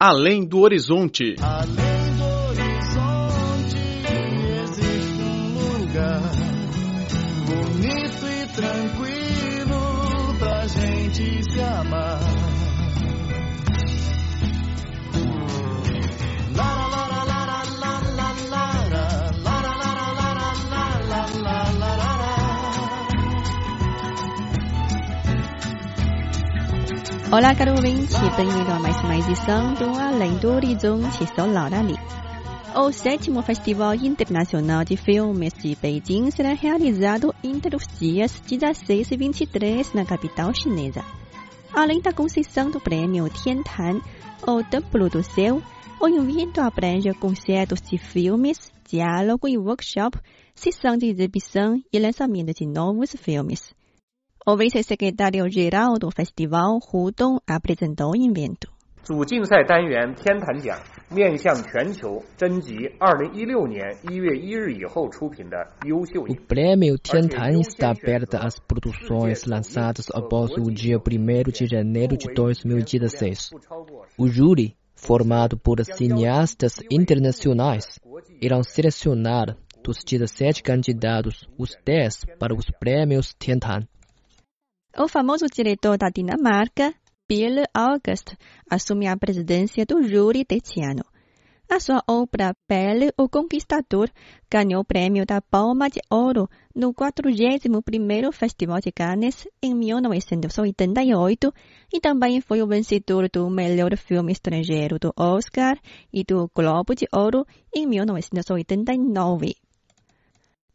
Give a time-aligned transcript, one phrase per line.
[0.00, 1.34] Além do Horizonte.
[1.42, 1.87] Além
[27.30, 31.98] Olá, caro ouvinte, bem-vindo a mais uma edição do Além do Horizonte, sou Laura Lee.
[32.74, 39.16] O sétimo Festival Internacional de Filmes de Beijing será realizado entre os dias 16 e
[39.18, 41.04] 23 na capital chinesa.
[41.74, 44.00] Além da concessão do prêmio Tiantan,
[44.46, 45.62] ou Templo do Céu,
[46.00, 50.18] o evento abrange concertos de filmes, diálogo e workshop,
[50.54, 53.76] sessão de exibição e lançamento de novos filmes.
[54.47, 58.67] O vice-secretário-geral do festival, Hu Dong, apresentou o evento.
[59.01, 60.77] 主竞赛单元天坛奖
[61.09, 72.17] 面向全球征集2016年1月1日以后出品的优秀 O 影 prêmio Tiantan está aberto às produções lançadas após o dia 1 de janeiro
[72.17, 73.49] de 2016.
[73.49, 77.97] 不超过 O júri, formado por cineastas internacionais,
[78.41, 83.87] irão selecionar dos 17 candidatos os 10 para os prêmios Tiantan.
[84.96, 86.94] O famoso diretor da Dinamarca,
[87.28, 88.34] Bill August,
[88.70, 91.04] assume a presidência do júri deste ano.
[91.70, 94.08] A sua obra Belle, o Conquistador,
[94.50, 101.52] ganhou o prêmio da Palma de Ouro no 41º Festival de Cannes em 1988
[101.92, 105.78] e também foi o vencedor do melhor filme estrangeiro do Oscar
[106.10, 107.44] e do Globo de Ouro
[107.76, 109.67] em 1989.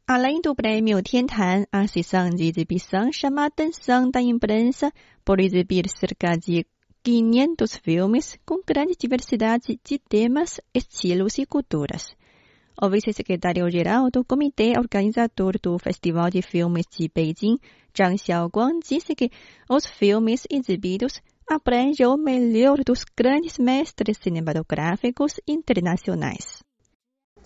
[0.05, 4.91] Além do prêmio Tiantan, a sessão de exibição chama a atenção da imprensa
[5.23, 6.65] por exibir cerca de
[7.01, 12.13] 500 filmes com grande diversidade de temas, estilos e culturas.
[12.81, 17.57] O vice-secretário-geral do comitê organizador do Festival de Filmes de Beijing,
[17.97, 19.31] Zhang Xiaoguang, disse que
[19.69, 26.61] os filmes exibidos abrangem o melhor dos grandes mestres cinematográficos internacionais.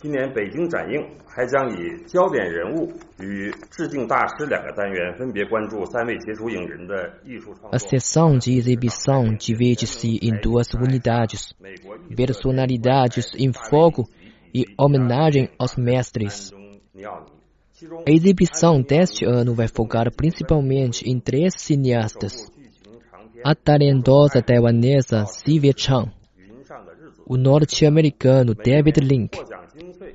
[0.02, 7.88] 今年北京展映还将以焦点人物与致敬大师两个单元，分别关注三位杰出影人的艺术创 A 作。
[7.88, 14.08] sessão de exibição divide-se em duas unidades: 美国艺术 personalidades em foco
[14.52, 16.50] e homenagem aos mestres.
[16.50, 16.58] 中
[16.92, 17.26] 尼奥尼，
[17.72, 25.72] 其中 A exibição deste ano vai focar principalmente em três cineastas: 剧情长篇 a talentosa taiwanesa Sylvia
[25.72, 29.65] Chang, 云上的日子》 o norte-americano David Link 获奖经费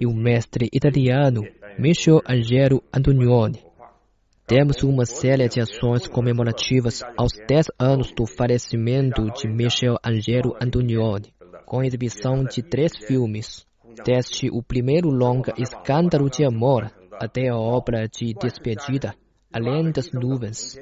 [0.00, 1.42] e o mestre italiano
[1.78, 3.62] Michel Angelo Antonioni.
[4.46, 11.32] Temos uma série de ações comemorativas aos 10 anos do falecimento de Michel Angelo Antonioni,
[11.64, 13.64] com exibição de três filmes,
[14.04, 19.14] desde o primeiro longa Escândalo de Amor até a obra de despedida,
[19.52, 20.78] Além das Nuvens.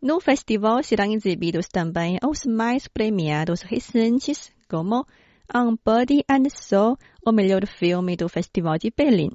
[0.00, 5.04] No festival serão exibidos também os mais premiados recentes, como
[5.54, 9.30] On Body and Soul, o melhor filme do Festival de Berlim.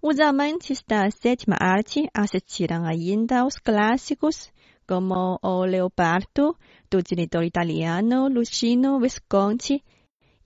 [0.00, 4.52] Os amantes da sétima arte assistirão ainda aos clássicos,
[4.86, 6.56] como O Leopardo,
[6.88, 9.82] do diretor italiano Luciano Visconti,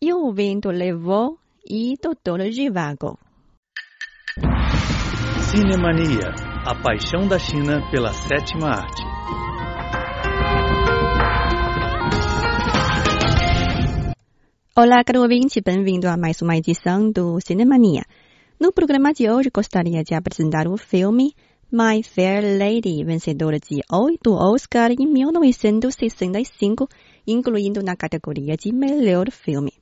[0.01, 1.39] e O Vento Levou,
[1.69, 3.19] e Doutor Givago.
[5.51, 6.33] Cinemania,
[6.67, 9.14] a paixão da China pela sétima arte.
[14.77, 18.03] Olá, caro ouvinte, bem-vindo a mais uma edição do Cinemania.
[18.59, 21.33] No programa de hoje, gostaria de apresentar o filme
[21.71, 26.89] My Fair Lady, vencedora de oito Oscar em 1965,
[27.25, 29.73] incluindo na categoria de melhor filme.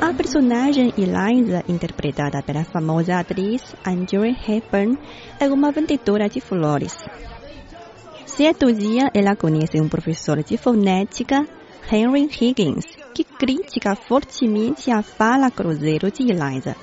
[0.00, 4.98] A personagem Eliza, interpretada pela famosa atriz Audrey Hepburn,
[5.38, 6.96] é uma vendedora de flores.
[8.42, 11.46] Certo dia, ela conhece um professor de fonética,
[11.92, 16.74] Henry Higgins, que critica fortemente a fala cruzeiro de Eliza.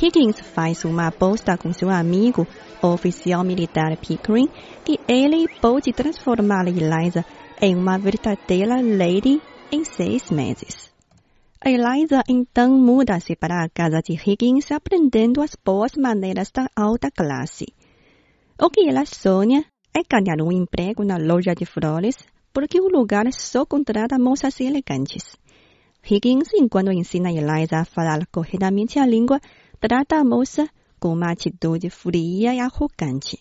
[0.00, 2.46] Higgins faz uma aposta com seu amigo,
[2.80, 4.48] o oficial militar Pickering,
[4.84, 7.24] que ele pode transformar Eliza
[7.60, 9.42] em uma verdadeira lady
[9.72, 10.92] em seis meses.
[11.66, 17.66] Eliza então muda-se para a casa de Higgins, aprendendo as boas maneiras da alta classe.
[18.62, 19.64] O que ela sonha
[19.98, 22.16] é ganhar um emprego na loja de flores,
[22.52, 25.36] porque o lugar só contrata moças elegantes.
[26.08, 29.40] Higgins, enquanto ensina Eliza a falar corretamente a língua,
[29.80, 30.68] trata a moça
[31.00, 33.38] com uma atitude fria e arrogante.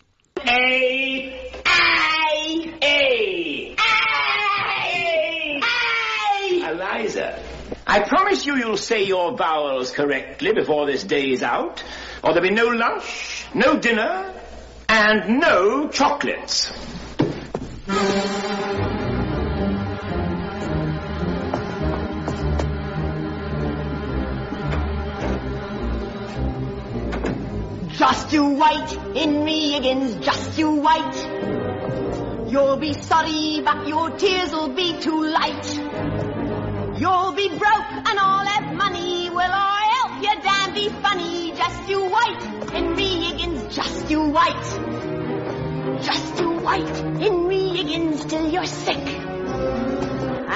[6.70, 7.40] Eliza.
[7.86, 11.84] I promise you you'll say your vowels correctly before this day is out,
[12.24, 14.34] or there'll be no lunch, no dinner,
[14.98, 16.72] and no chocolates.
[27.90, 31.16] Just you wait, Henry Higgins, just you wait.
[32.52, 35.70] You'll be sorry, but your tears'll be too late.
[37.00, 39.30] You'll be broke and all that money.
[39.30, 40.42] Will I help you?
[40.42, 41.37] Damn, be funny.
[43.98, 44.66] Just you wait.
[46.04, 46.88] Just you wait,
[47.22, 49.06] Henry Higgins, till you're sick.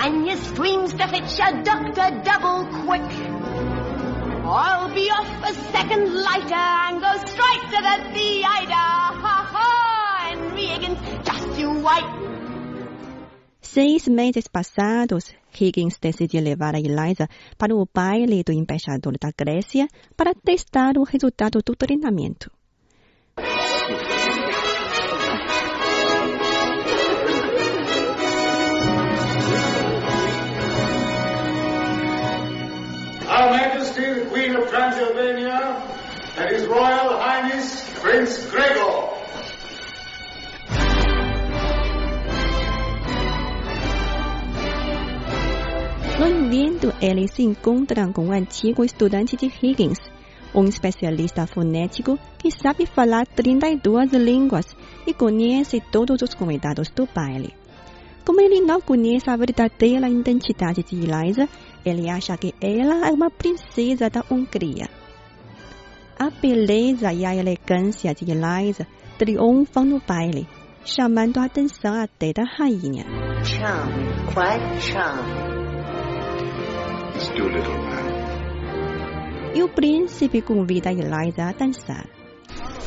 [0.02, 3.12] And your screams to fetch a doctor double quick.
[4.44, 8.88] I'll be off a second lighter and go straight to the theater.
[9.24, 10.30] Ha ha!
[10.30, 12.06] Henry Higgins, just you wait.
[13.62, 17.28] Seis meses passados, Higgins decidiu levar a Eliza
[17.58, 22.52] para o baile do embaixador da Grécia para testar o resultado do treinamento.
[33.28, 35.82] Our Majesty the Queen of Transylvania
[36.38, 39.08] and His Royal Highness Prince Gregor.
[46.20, 49.98] No evento, eles se encontram com um antigo estudante de Higgins,
[50.54, 54.66] um especialista fonético que sabe falar 32 línguas
[55.06, 57.54] e conhece todos os convidados do baile.
[58.26, 61.50] Como ele não conhece a verdadeira identidade de Eliza,
[61.86, 64.88] ele acha que ela é uma princesa da Hungria.
[66.20, 68.86] A beleza e a elegância de Eliza
[69.18, 70.48] triunfam no baile,
[70.86, 73.06] chamando a atenção até da rainha.
[73.44, 75.52] Charming, quite charming.
[77.22, 78.01] Let's do
[79.52, 79.58] a little man.
[79.58, 82.06] E o príncipe convida Eliza a dançar.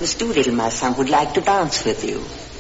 [0.00, 2.53] Miss Doolittle, my son, would like to dance with you.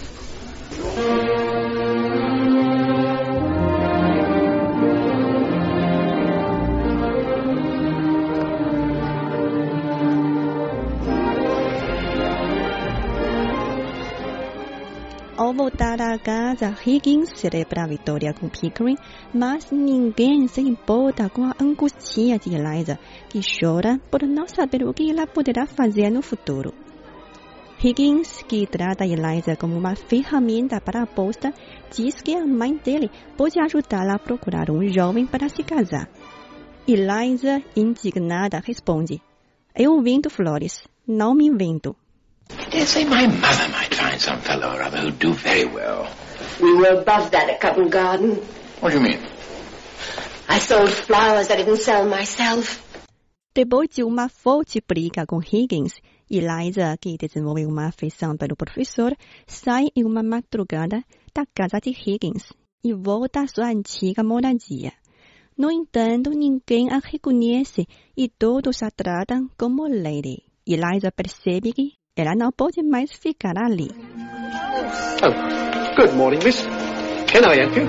[15.94, 18.96] Ao voltar a casa, Higgins celebra a vitória com Pickering,
[19.32, 22.98] mas ninguém se importa com a angústia de Eliza,
[23.28, 26.74] que chora por não saber o que ela poderá fazer no futuro.
[27.80, 31.54] Higgins, que trata Eliza como uma ferramenta para a aposta,
[31.94, 36.08] diz que a mãe dele pode ajudá-la a procurar um jovem para se casar.
[36.88, 39.22] Eliza, indignada, responde:
[39.72, 41.94] Eu vendo flores, não me vendo.
[42.74, 46.08] I dare say my mother might find some fellow or other who'd do very well.
[46.60, 48.30] We were above that at Covent Garden.
[48.80, 49.20] What do you mean?
[50.48, 52.82] I sold flowers I didn't sell myself.
[53.54, 59.14] Depois de uma forte briga com Higgins, Eliza, que desenvolveu uma afeição pelo professor,
[59.46, 64.92] sai em uma madrugada da casa de Higgins e volta à sua antiga moradia.
[65.56, 67.86] No entanto, ninguém a reconhece
[68.16, 70.42] e todos a tratam como Lady.
[70.66, 73.90] Eliza percebe que ela não pode mais ficar ali.
[75.22, 76.64] Oh, good morning, miss.
[77.26, 77.86] Can I help you?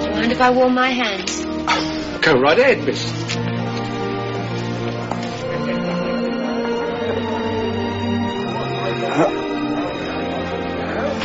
[0.00, 1.44] Do you mind if I warm my hands?
[2.22, 3.04] Go right ahead, miss.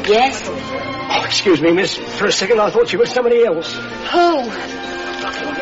[0.05, 0.43] Yes.
[1.11, 1.95] Oh, excuse me, miss.
[1.95, 3.73] For a second I thought you were somebody else.
[3.73, 4.49] Who?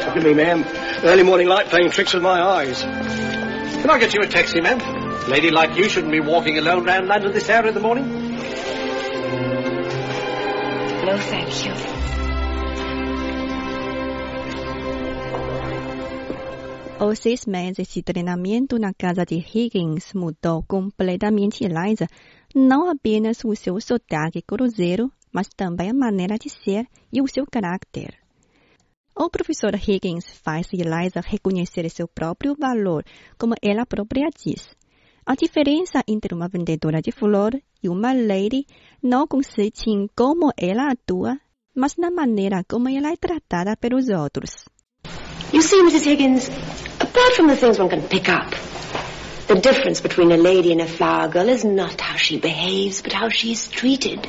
[0.07, 0.65] Forgive me, ma'am.
[1.03, 3.26] Early morning light playing tricks with my eyes.
[3.81, 4.79] Can I get you a taxi, ma'am?
[5.29, 8.07] Lady like you shouldn't be walking alone round London this hour in the morning.
[11.05, 11.74] No, thank you.
[17.00, 22.07] Os seis meses de treinamento na casa de Higgins mudou completamente Eliza,
[22.55, 27.46] não apenas o seu sotaque cruzeiro, mas também a maneira de ser e o seu
[27.46, 28.26] caráter.
[29.19, 33.03] O professor Higgins faz Eliza reconhecer seu próprio valor,
[33.36, 34.69] como ela própria diz.
[35.25, 38.67] A diferença entre uma vendedora de flor e uma lady
[39.01, 41.36] não consiste em como ela atua,
[41.75, 44.65] mas na maneira como ela é tratada pelos outros.
[45.51, 46.12] You see, Mrs.
[46.12, 46.50] Higgins,
[47.00, 48.55] apart from the things one can pick up,
[49.47, 53.13] the difference between a lady and a flower girl is not how she behaves, but
[53.13, 54.27] how she is treated.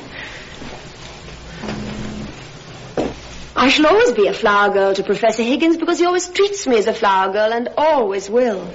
[3.55, 6.77] I shall always be a flower girl to Professor Higgins because he always treats me
[6.77, 8.67] as a flower girl and always will.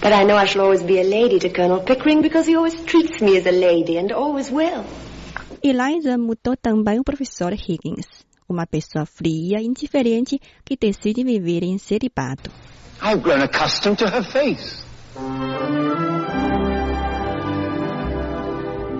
[0.00, 2.80] But I know I shall always be a lady to Colonel Pickering because he always
[2.82, 4.84] treats me as a lady and always will.
[5.62, 8.06] Eliza mudou também o professor Higgins,
[8.48, 12.50] uma pessoa fria e indiferente que decide viver em celibato.
[13.02, 14.84] I've grown accustomed to her face.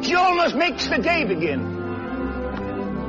[0.02, 1.75] She almost makes the day begin.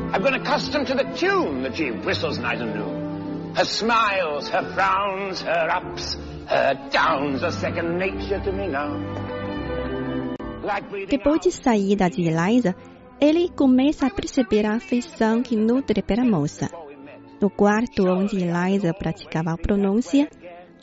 [0.09, 3.53] I've grown accustomed to the tune that she whistles night and noon.
[3.55, 6.15] Her smiles, her frowns, her ups,
[6.47, 8.95] her downs are second nature to me now.
[11.09, 12.73] Depois de saída de Eliza,
[13.19, 16.69] ele começa a perceber a afeição que nutre pela moça.
[17.41, 20.29] No quarto onde Eliza praticava a pronúncia,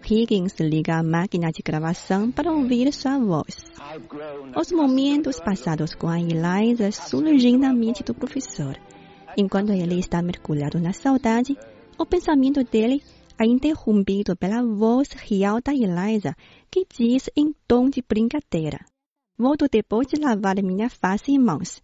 [0.04, 3.56] Higgins liga a máquina de gravação para ouvir sua voz.
[4.54, 8.76] Os momentos passados com a Eliza surgem na mente do professor.
[9.36, 11.56] Enquanto ele está mergulhado na saudade,
[11.98, 13.02] o pensamento dele
[13.38, 16.36] é interrompido pela voz real da Eliza,
[16.70, 18.78] que diz em tom de brincadeira:
[19.36, 21.82] Volto depois de lavar minha face e mãos.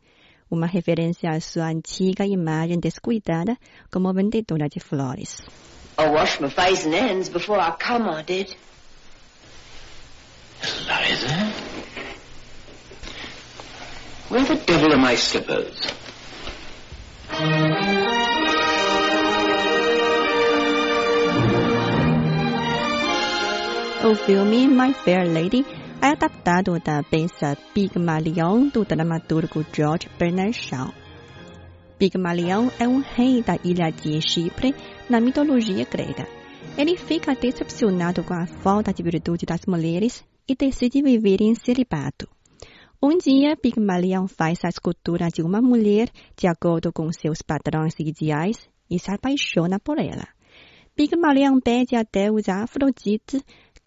[0.49, 3.57] Uma referência à sua antiga imagem descuidada
[3.90, 5.42] como vendedora de flores.
[5.99, 8.57] I washed my face and hands before I come, I did.
[10.62, 11.52] Eliza?
[14.28, 16.00] Where the devil are my slippers?
[24.10, 25.64] O filme My Fair Lady
[26.02, 30.92] é adaptado da peça Pigmalion do dramaturgo George Bernard Shaw.
[31.96, 34.74] Pigmalion é um rei da ilha de Chipre
[35.08, 36.26] na mitologia grega.
[36.76, 42.28] Ele fica decepcionado com a falta de virtude das mulheres e decide viver em celibato.
[43.00, 48.68] Um dia, Pigmalion faz a escultura de uma mulher de acordo com seus padrões ideais
[48.90, 50.26] e se apaixona por ela.
[50.96, 53.40] Pigmalion pede a deusa Afrodite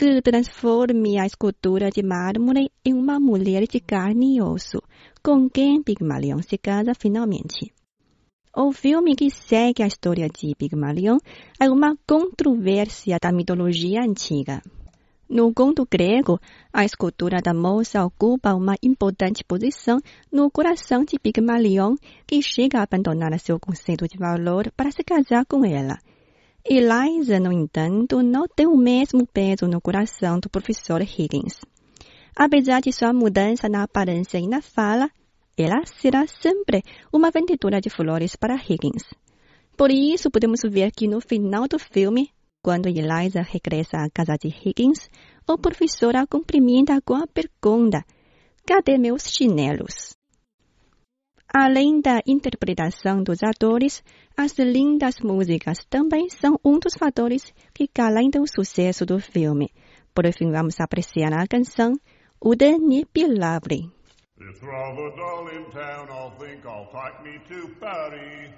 [0.03, 4.81] que transforme a escultura de mármore em uma mulher de carne e osso,
[5.23, 7.73] com quem Pigmalion se casa finalmente.
[8.53, 11.19] O filme que segue a história de Pigmalion
[11.57, 14.61] é uma controvérsia da mitologia antiga.
[15.29, 16.37] No conto grego,
[16.73, 21.95] a escultura da moça ocupa uma importante posição no coração de Pigmalion,
[22.27, 25.97] que chega a abandonar seu conceito de valor para se casar com ela.
[26.65, 31.59] Eliza, no entanto, não tem o mesmo peso no coração do professor Higgins.
[32.33, 35.09] Apesar de sua mudança na aparência e na fala,
[35.57, 39.03] ela será sempre uma vendedora de flores para Higgins.
[39.75, 42.29] Por isso, podemos ver que no final do filme,
[42.63, 45.09] quando Eliza regressa à casa de Higgins,
[45.45, 48.05] o professor a cumprimenta com a pergunta:
[48.65, 50.15] Cadê meus chinelos?
[51.55, 54.03] Além da interpretação dos atores,
[54.35, 59.69] as lindas músicas também são um dos fatores que garantem o sucesso do filme.
[60.15, 61.93] Por fim, vamos apreciar a canção
[62.41, 63.87] O Dani Pilavre.
[64.39, 68.51] If rather dull in town, I'll think I'll take me to Paris.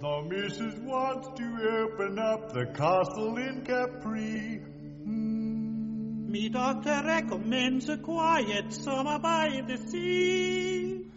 [0.00, 1.44] The missus wants to
[1.84, 4.60] open up the castle in Capri.
[5.06, 11.11] Me doctor recommends a quiet summer by the sea.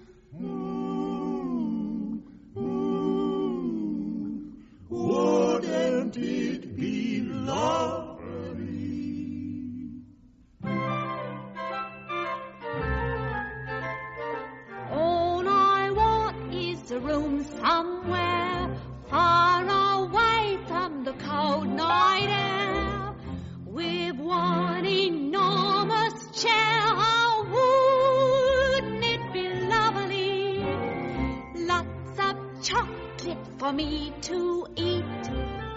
[33.66, 35.24] For me to eat.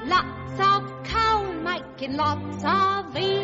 [0.04, 3.38] Lots of coal making lots of eat.